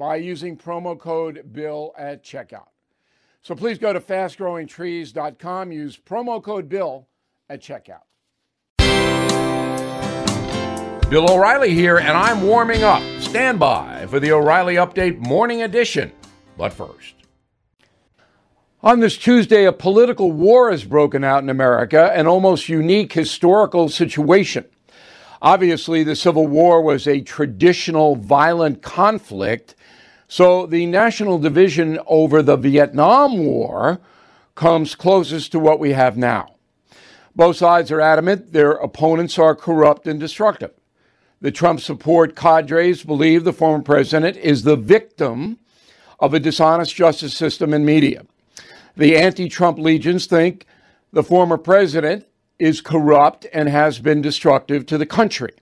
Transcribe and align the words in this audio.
by 0.00 0.16
using 0.16 0.56
promo 0.56 0.98
code 0.98 1.52
BILL 1.52 1.94
at 1.98 2.24
checkout. 2.24 2.68
So 3.42 3.54
please 3.54 3.76
go 3.78 3.92
to 3.92 4.00
fastgrowingtrees.com, 4.00 5.72
use 5.72 5.98
promo 5.98 6.42
code 6.42 6.70
BILL 6.70 7.06
at 7.50 7.60
checkout. 7.60 8.00
Bill 11.10 11.30
O'Reilly 11.30 11.74
here, 11.74 11.98
and 11.98 12.16
I'm 12.16 12.40
warming 12.40 12.82
up. 12.82 13.02
Stand 13.20 13.60
by 13.60 14.06
for 14.06 14.18
the 14.18 14.32
O'Reilly 14.32 14.76
Update 14.76 15.18
Morning 15.18 15.64
Edition. 15.64 16.10
But 16.56 16.72
first, 16.72 17.14
on 18.82 19.00
this 19.00 19.18
Tuesday, 19.18 19.66
a 19.66 19.72
political 19.72 20.32
war 20.32 20.70
has 20.70 20.82
broken 20.82 21.24
out 21.24 21.42
in 21.42 21.50
America, 21.50 22.10
an 22.14 22.26
almost 22.26 22.70
unique 22.70 23.12
historical 23.12 23.90
situation. 23.90 24.64
Obviously, 25.42 26.04
the 26.04 26.16
Civil 26.16 26.46
War 26.46 26.80
was 26.80 27.06
a 27.06 27.20
traditional 27.20 28.16
violent 28.16 28.80
conflict 28.80 29.74
so 30.30 30.64
the 30.64 30.86
national 30.86 31.40
division 31.40 31.98
over 32.06 32.40
the 32.40 32.54
Vietnam 32.54 33.38
War 33.38 34.00
comes 34.54 34.94
closest 34.94 35.50
to 35.50 35.58
what 35.58 35.80
we 35.80 35.90
have 35.90 36.16
now. 36.16 36.54
Both 37.34 37.56
sides 37.56 37.90
are 37.90 38.00
adamant 38.00 38.52
their 38.52 38.70
opponents 38.70 39.40
are 39.40 39.56
corrupt 39.56 40.06
and 40.06 40.20
destructive. 40.20 40.70
The 41.40 41.50
Trump 41.50 41.80
support 41.80 42.36
cadres 42.36 43.02
believe 43.02 43.42
the 43.42 43.52
former 43.52 43.82
president 43.82 44.36
is 44.36 44.62
the 44.62 44.76
victim 44.76 45.58
of 46.20 46.32
a 46.32 46.38
dishonest 46.38 46.94
justice 46.94 47.36
system 47.36 47.74
and 47.74 47.84
media. 47.84 48.24
The 48.96 49.16
anti 49.16 49.48
Trump 49.48 49.80
legions 49.80 50.26
think 50.26 50.64
the 51.12 51.24
former 51.24 51.58
president 51.58 52.24
is 52.56 52.80
corrupt 52.80 53.48
and 53.52 53.68
has 53.68 53.98
been 53.98 54.22
destructive 54.22 54.86
to 54.86 54.96
the 54.96 55.06
country. 55.06 55.54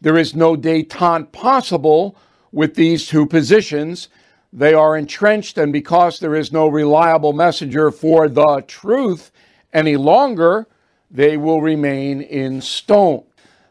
There 0.00 0.16
is 0.16 0.34
no 0.34 0.56
detente 0.56 1.32
possible 1.32 2.16
with 2.52 2.74
these 2.74 3.06
two 3.06 3.26
positions. 3.26 4.08
They 4.52 4.74
are 4.74 4.96
entrenched, 4.96 5.58
and 5.58 5.72
because 5.72 6.18
there 6.18 6.34
is 6.34 6.52
no 6.52 6.66
reliable 6.66 7.32
messenger 7.32 7.90
for 7.90 8.28
the 8.28 8.64
truth 8.66 9.30
any 9.72 9.96
longer, 9.96 10.66
they 11.10 11.36
will 11.36 11.60
remain 11.60 12.20
in 12.20 12.60
stone. 12.60 13.24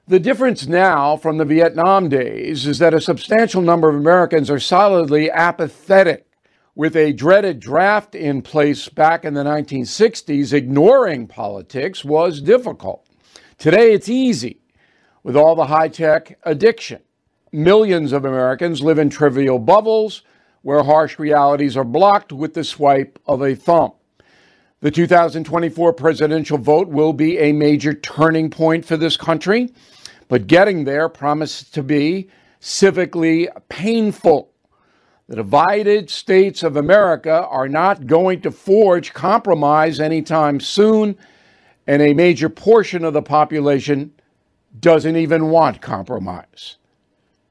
The 0.07 0.19
difference 0.19 0.65
now 0.65 1.17
from 1.17 1.37
the 1.37 1.45
Vietnam 1.45 2.09
days 2.09 2.65
is 2.65 2.79
that 2.79 2.93
a 2.93 3.01
substantial 3.01 3.61
number 3.61 3.89
of 3.89 3.95
Americans 3.95 4.49
are 4.49 4.59
solidly 4.59 5.29
apathetic. 5.29 6.25
With 6.73 6.95
a 6.95 7.11
dreaded 7.11 7.59
draft 7.59 8.15
in 8.15 8.41
place 8.41 8.87
back 8.87 9.25
in 9.25 9.33
the 9.33 9.43
1960s, 9.43 10.53
ignoring 10.53 11.27
politics 11.27 12.05
was 12.05 12.41
difficult. 12.41 13.05
Today 13.57 13.91
it's 13.91 14.07
easy 14.07 14.61
with 15.21 15.35
all 15.35 15.55
the 15.55 15.67
high 15.67 15.89
tech 15.89 16.39
addiction. 16.43 17.01
Millions 17.51 18.11
of 18.11 18.25
Americans 18.25 18.81
live 18.81 18.99
in 18.99 19.09
trivial 19.09 19.57
bubbles 19.57 20.21
where 20.61 20.83
harsh 20.83 21.17
realities 21.17 21.75
are 21.75 21.83
blocked 21.83 22.31
with 22.31 22.53
the 22.53 22.63
swipe 22.63 23.17
of 23.25 23.41
a 23.41 23.55
thumb. 23.55 23.93
The 24.81 24.91
2024 24.91 25.93
presidential 25.93 26.59
vote 26.59 26.89
will 26.89 27.11
be 27.11 27.39
a 27.39 27.51
major 27.51 27.93
turning 27.93 28.51
point 28.51 28.85
for 28.85 28.97
this 28.97 29.17
country, 29.17 29.73
but 30.27 30.47
getting 30.47 30.83
there 30.83 31.09
promises 31.09 31.67
to 31.71 31.81
be 31.81 32.29
civically 32.61 33.47
painful. 33.67 34.51
The 35.27 35.37
divided 35.37 36.09
states 36.09 36.61
of 36.61 36.75
America 36.75 37.45
are 37.47 37.67
not 37.67 38.05
going 38.05 38.41
to 38.41 38.51
forge 38.51 39.13
compromise 39.13 39.99
anytime 39.99 40.59
soon, 40.59 41.17
and 41.87 42.01
a 42.01 42.13
major 42.13 42.49
portion 42.49 43.03
of 43.03 43.13
the 43.13 43.21
population 43.23 44.13
doesn't 44.79 45.15
even 45.15 45.49
want 45.49 45.81
compromise. 45.81 46.77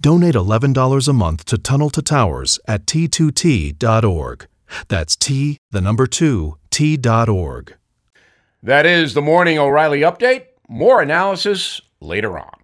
Donate 0.00 0.34
$11 0.34 1.08
a 1.08 1.12
month 1.12 1.44
to 1.46 1.58
Tunnel 1.58 1.90
to 1.90 2.02
Towers 2.02 2.60
at 2.68 2.86
t2t.org. 2.86 4.46
That's 4.88 5.16
T, 5.16 5.58
the 5.70 5.80
number 5.80 6.06
2, 6.06 6.56
T.org. 6.70 7.74
That 8.62 8.86
is 8.86 9.14
the 9.14 9.22
Morning 9.22 9.58
O'Reilly 9.58 10.00
Update. 10.00 10.46
More 10.68 11.00
analysis 11.00 11.80
later 12.00 12.38
on. 12.38 12.57